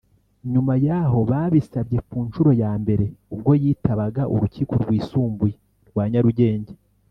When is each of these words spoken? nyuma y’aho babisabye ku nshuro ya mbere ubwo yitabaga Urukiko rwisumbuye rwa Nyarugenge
nyuma 0.51 0.73
y’aho 0.85 1.19
babisabye 1.31 1.97
ku 2.09 2.17
nshuro 2.27 2.51
ya 2.61 2.71
mbere 2.81 3.05
ubwo 3.33 3.51
yitabaga 3.63 4.21
Urukiko 4.33 4.73
rwisumbuye 4.83 5.55
rwa 5.89 6.03
Nyarugenge 6.13 6.73